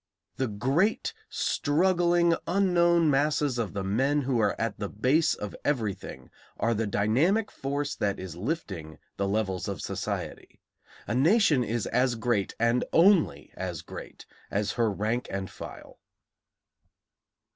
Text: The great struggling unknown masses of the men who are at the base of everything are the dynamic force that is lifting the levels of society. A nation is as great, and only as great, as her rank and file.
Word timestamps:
The 0.37 0.47
great 0.47 1.13
struggling 1.29 2.33
unknown 2.47 3.11
masses 3.11 3.59
of 3.59 3.73
the 3.73 3.83
men 3.83 4.23
who 4.23 4.39
are 4.39 4.59
at 4.59 4.79
the 4.79 4.89
base 4.89 5.35
of 5.35 5.55
everything 5.63 6.31
are 6.57 6.73
the 6.73 6.87
dynamic 6.87 7.51
force 7.51 7.93
that 7.93 8.19
is 8.19 8.35
lifting 8.35 8.97
the 9.17 9.27
levels 9.27 9.67
of 9.67 9.79
society. 9.79 10.59
A 11.05 11.13
nation 11.13 11.63
is 11.63 11.85
as 11.85 12.15
great, 12.15 12.55
and 12.59 12.83
only 12.91 13.53
as 13.55 13.83
great, 13.83 14.25
as 14.49 14.71
her 14.71 14.89
rank 14.89 15.27
and 15.29 15.51
file. 15.51 15.99